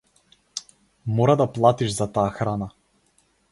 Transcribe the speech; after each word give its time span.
Мора 1.19 1.35
да 1.43 1.47
платиш 1.59 1.93
за 1.99 2.09
таа 2.17 2.35
храна. 2.41 2.71